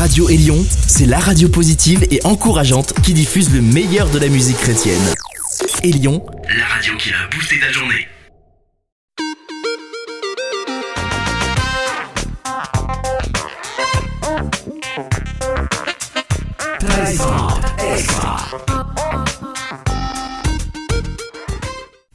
[0.00, 4.56] Radio Élion, c'est la radio positive et encourageante qui diffuse le meilleur de la musique
[4.56, 4.98] chrétienne.
[5.82, 6.24] Élion,
[6.56, 8.08] la radio qui a boosté ta journée.
[16.78, 17.60] Trahissante
[17.92, 18.36] extra.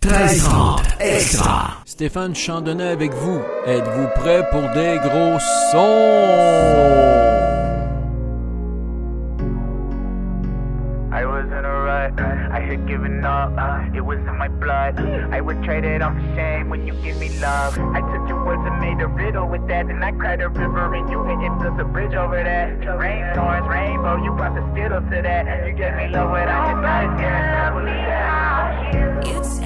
[0.02, 1.84] Trahissante extra.
[1.86, 3.40] Stéphane Chandonnet avec vous.
[3.68, 5.38] Êtes-vous prêt pour des gros
[5.72, 7.26] sons?
[12.76, 13.96] started giving up.
[13.96, 15.00] It was in my blood.
[15.32, 17.78] I would trade it off for shame when you give me love.
[17.78, 19.86] I took your words and made a riddle with that.
[19.86, 22.86] and I cried a river and you hit and built a bridge over that.
[22.98, 25.68] Rainstorms, rainbow, you brought the skittle to that.
[25.68, 27.22] You gave me love without I did.
[27.22, 29.28] Yeah, I believe that.
[29.28, 29.60] It's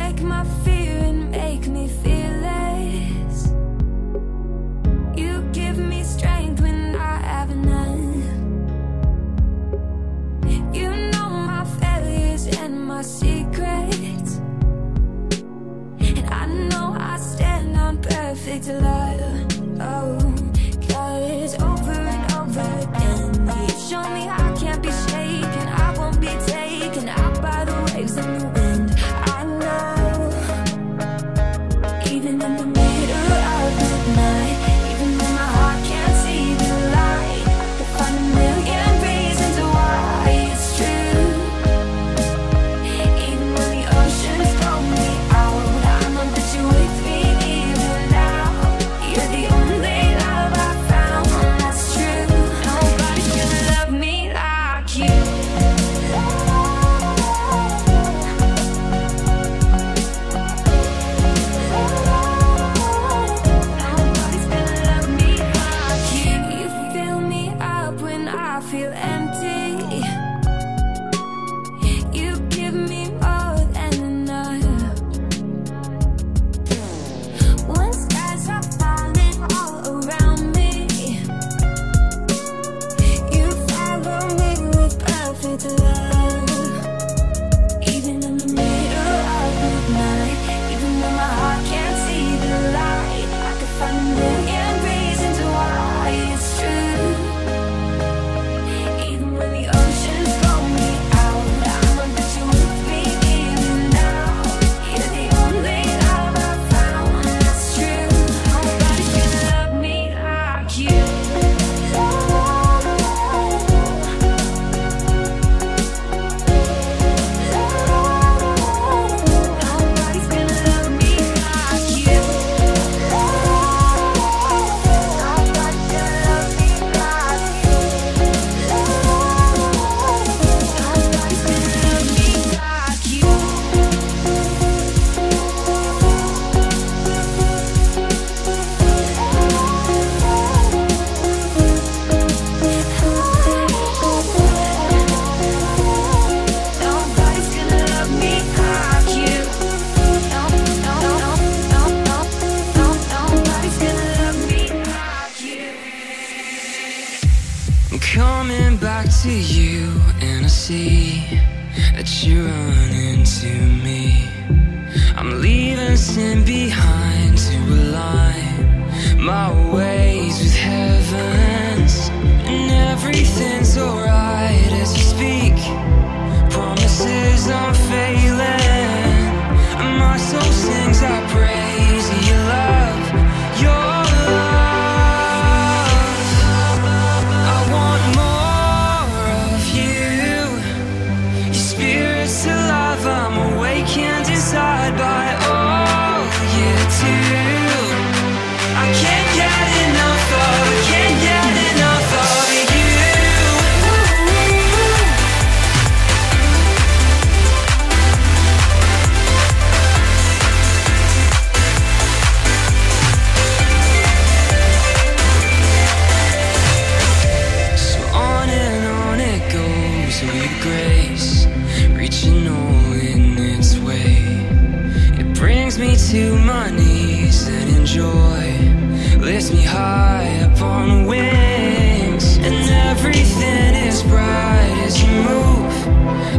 [229.19, 232.55] Lift me high upon wings And
[232.89, 235.87] everything is bright as you move.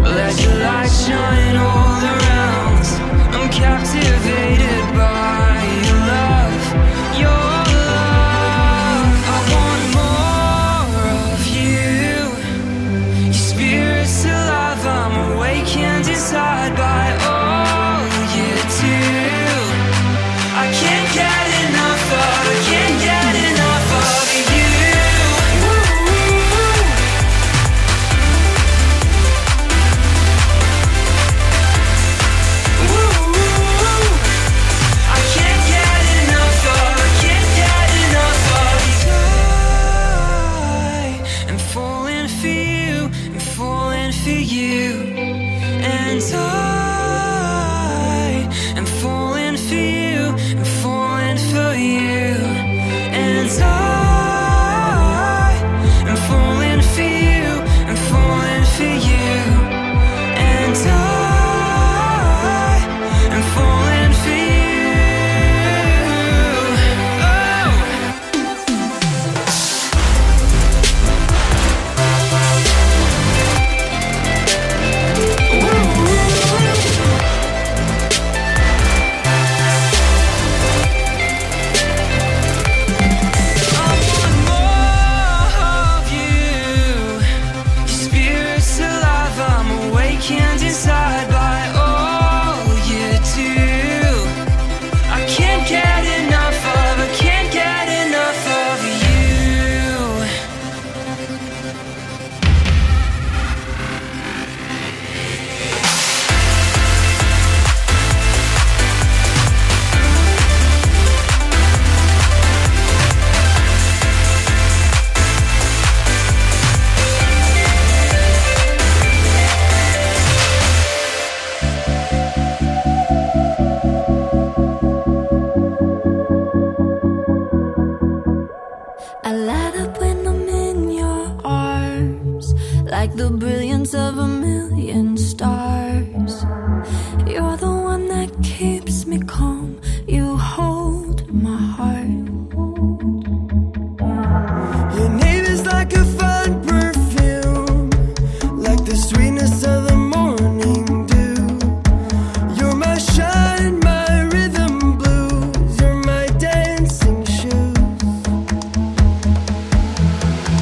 [0.03, 2.87] Let your light shine all around.
[3.35, 4.70] I'm captivated.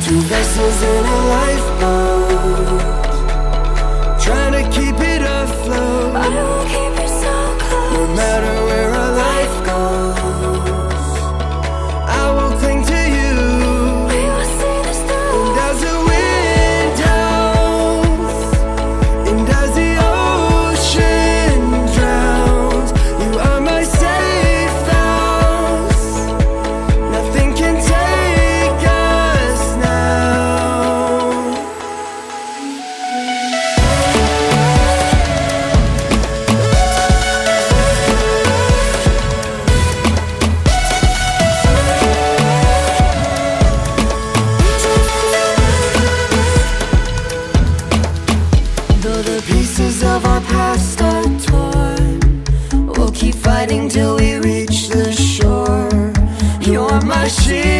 [0.08, 2.07] two vessels in a lifeboat.
[57.28, 57.77] 心。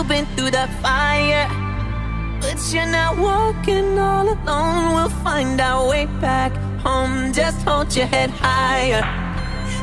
[0.00, 1.46] You've been through the fire,
[2.40, 4.94] but you're not walking all alone.
[4.94, 7.34] We'll find our way back home.
[7.34, 9.02] Just hold your head higher.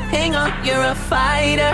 [0.10, 1.72] Hang on, you're a fighter.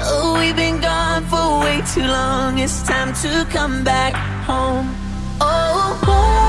[0.00, 2.58] Oh, we've been gone for way too long.
[2.58, 4.92] It's time to come back home.
[5.40, 6.43] Oh, home.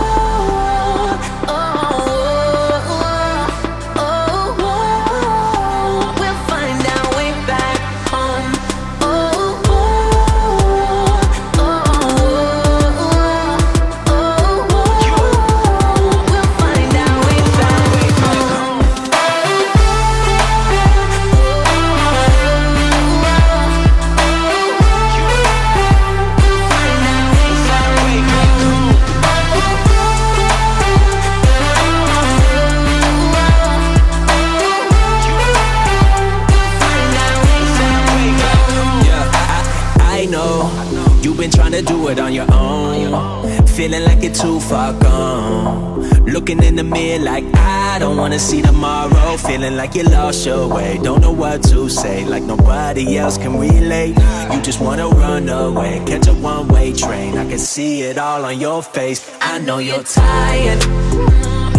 [41.78, 43.68] It on your own.
[43.68, 46.02] Feeling like you're too far gone.
[46.26, 49.38] Looking in the mirror like I don't wanna see tomorrow.
[49.38, 51.00] Feeling like you lost your way.
[51.04, 54.16] Don't know what to say, like nobody else can relate.
[54.52, 57.38] You just wanna run away, catch a one way train.
[57.38, 59.30] I can see it all on your face.
[59.42, 60.82] I know you're tired.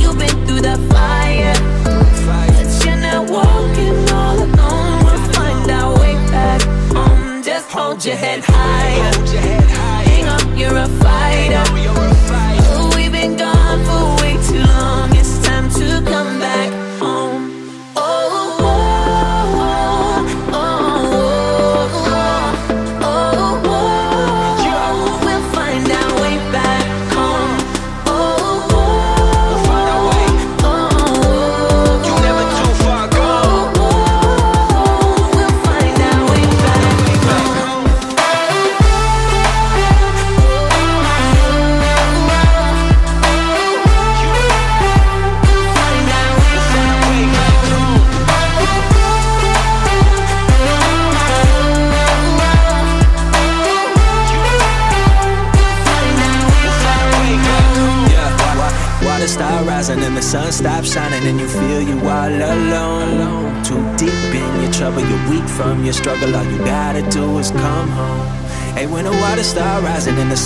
[0.00, 1.55] You've been through the fire.
[2.26, 5.05] But you're not walking all alone.
[5.05, 6.61] We'll find our way back
[6.95, 7.43] home.
[7.43, 9.55] Just hold your head higher
[10.56, 12.05] you're a fighter.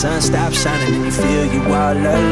[0.00, 2.29] Sun stops shining and you feel you all alone.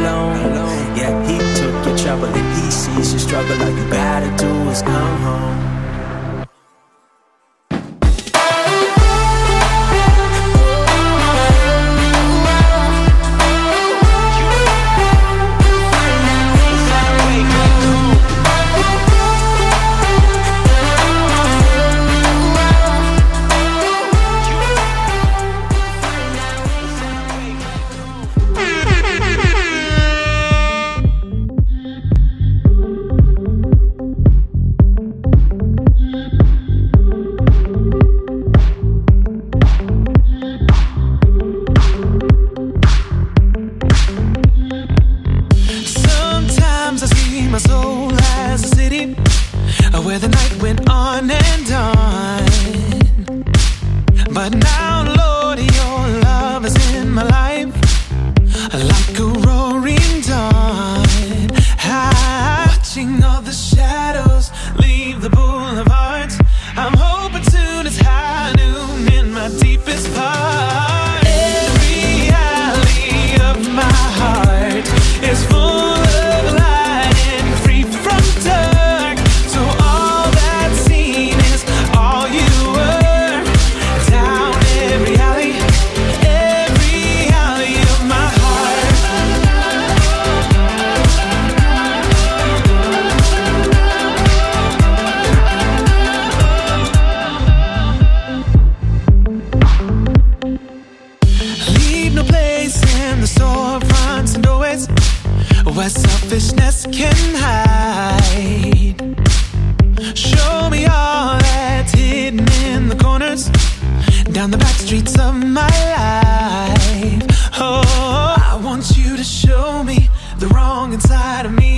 [120.93, 121.78] inside of me.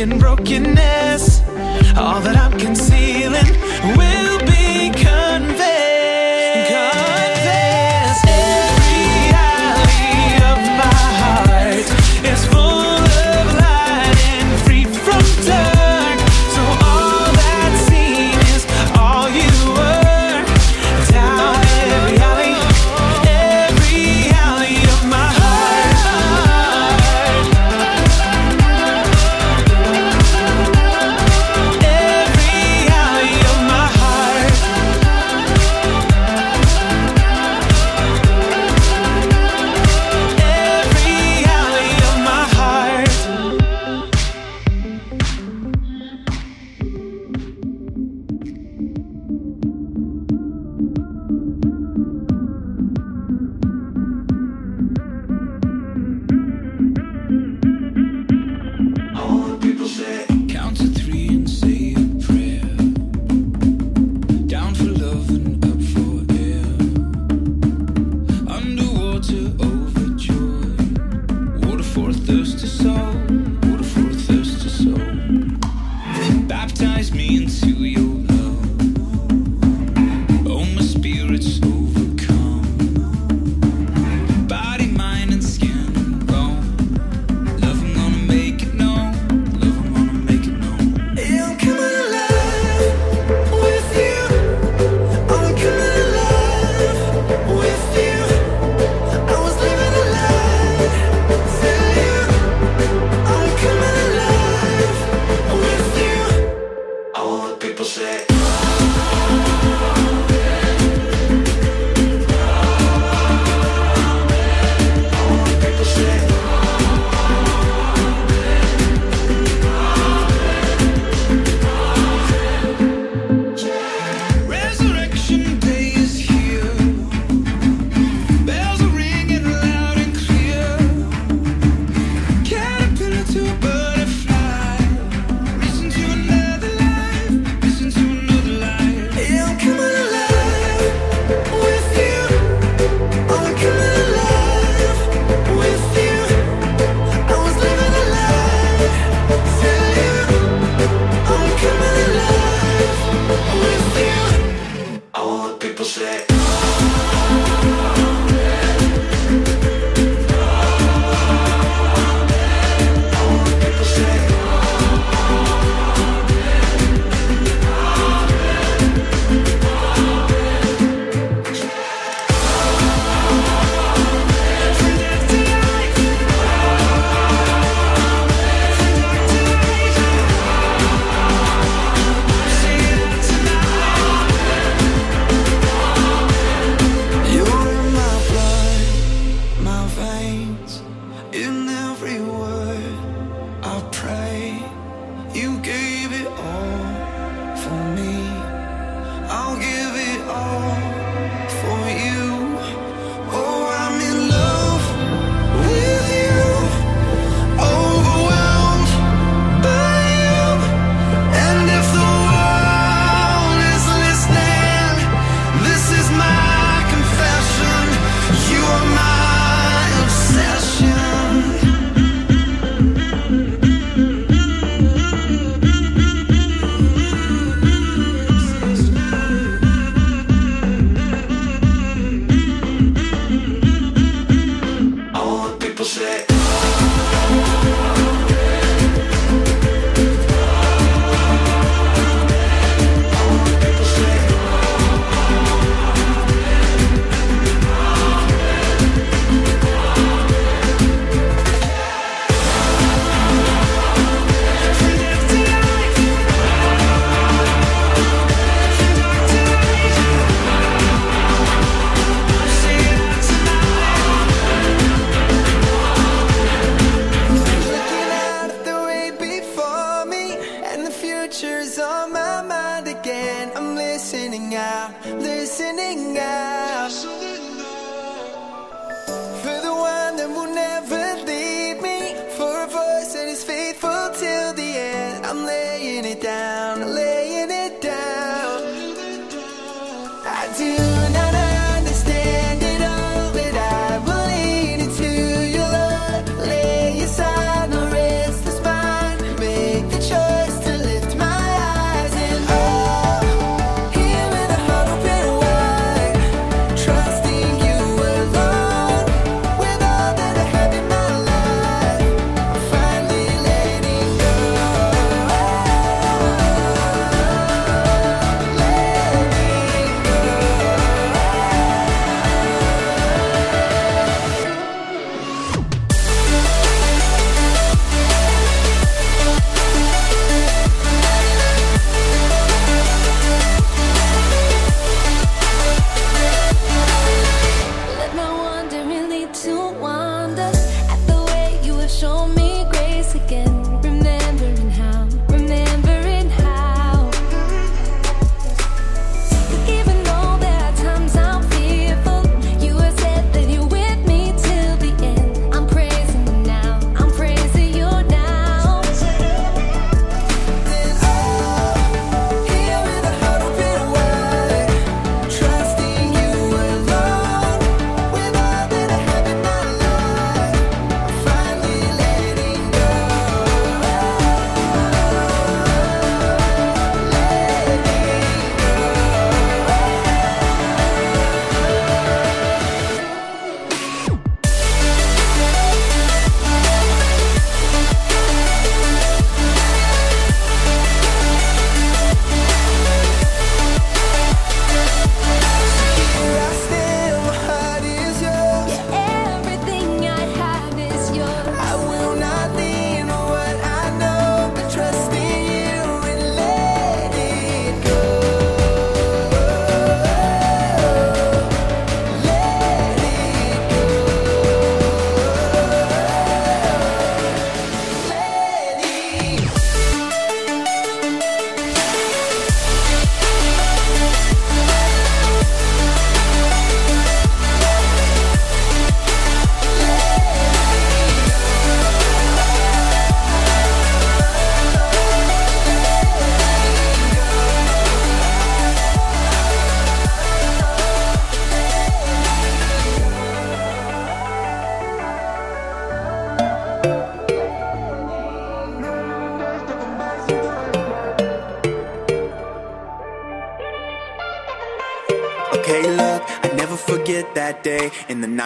[0.00, 1.40] In brokenness.
[1.96, 3.47] All that I'm concealing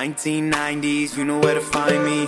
[0.03, 1.17] 1990s.
[1.17, 2.27] You know where to find me.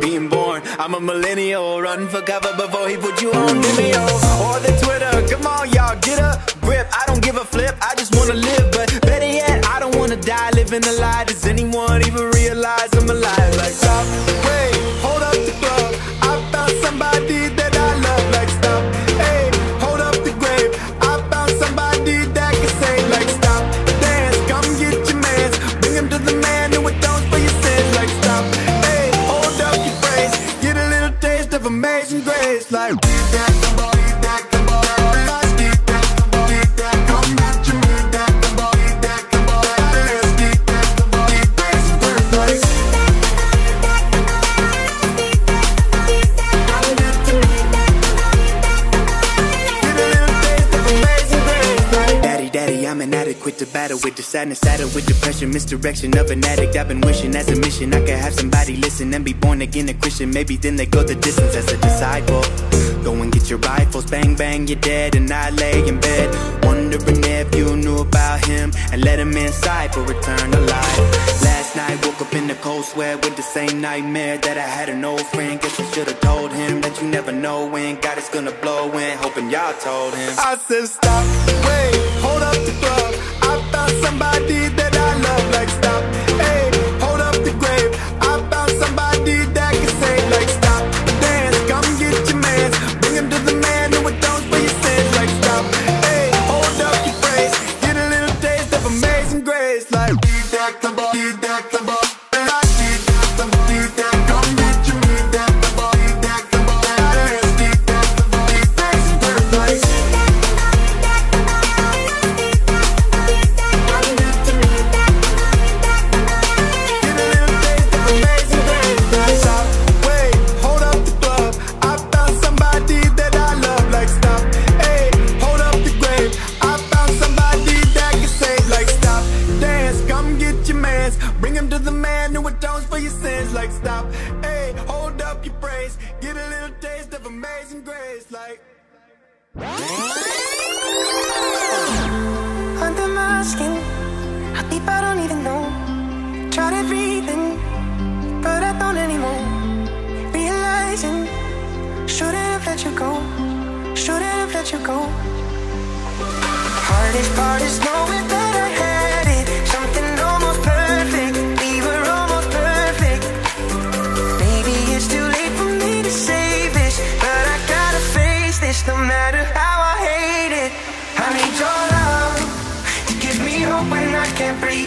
[0.00, 1.82] Being born, I'm a millennial.
[1.82, 4.04] Run for cover before he put you on Vimeo
[4.46, 5.12] or the Twitter.
[5.28, 6.86] Come on, y'all, get a grip.
[6.90, 7.76] I don't give a flip.
[7.82, 11.24] I just wanna live, but better yet, I don't wanna die living a lie.
[11.24, 13.56] Does anyone even realize I'm alive?
[13.58, 14.06] Like, stop,
[54.04, 56.76] with the sadness, saddled with depression, misdirection of an addict.
[56.76, 59.88] I've been wishing as a mission I could have somebody listen and be born again
[59.88, 60.30] a Christian.
[60.30, 62.42] Maybe then they go the distance as a disciple.
[63.04, 67.24] Go and get your rifles, bang bang, you're dead, and I lay in bed, wondering
[67.24, 70.98] if you knew about him and let him inside for return alive.
[71.42, 74.88] Last night woke up in the cold sweat with the same nightmare that I had
[74.88, 75.60] an old friend.
[75.60, 79.18] Guess I should've told him that you never know when God is gonna blow in.
[79.18, 80.32] Hoping y'all told him.
[80.38, 81.24] I said stop,
[81.66, 83.01] wait, hold up the.
[84.00, 84.81] Somebody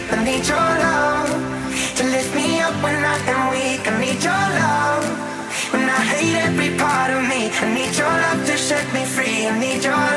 [0.02, 0.16] I.
[0.16, 1.30] I need your love
[1.96, 3.86] to lift me up when I am weak.
[3.86, 5.04] I need your love
[5.72, 7.50] when I hate every part of me.
[7.50, 9.46] I need your love to set me free.
[9.46, 10.15] I need your love.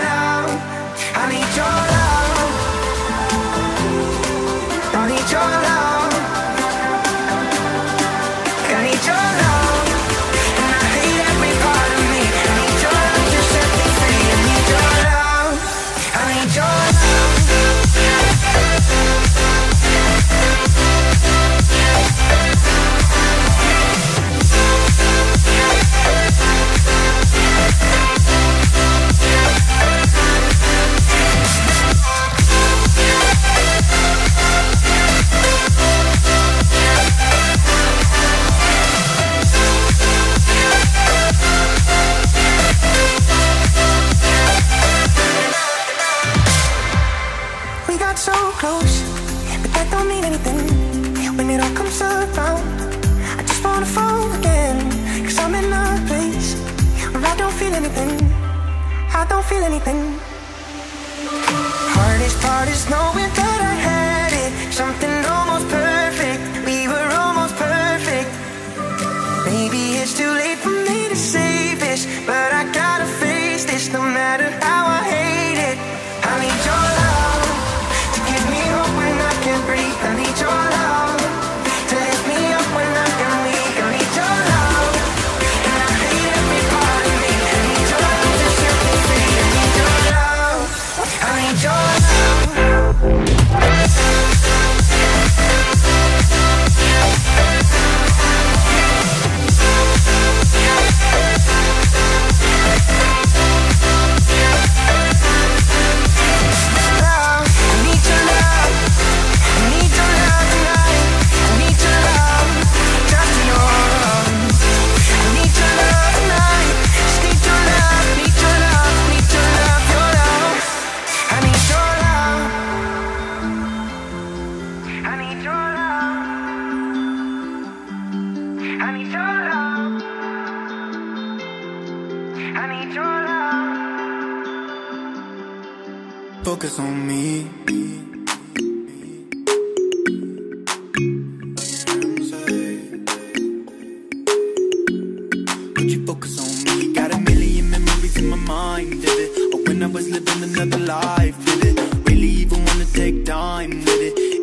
[59.49, 59.99] Feel anything.
[61.97, 64.51] Hardest part is knowing that I had it.
[64.71, 66.41] Something almost perfect.
[66.67, 68.29] We were almost perfect.
[69.49, 70.48] Maybe it's too late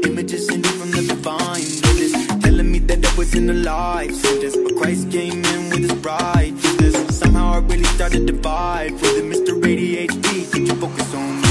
[0.06, 4.56] images hanging from the divine visions Telling me that I was in a life sentence
[4.56, 9.14] But Christ came in with his bride Jesus Somehow I really started to vibe With
[9.18, 9.52] the Mr.
[9.60, 11.45] ADHD, could you focus on me?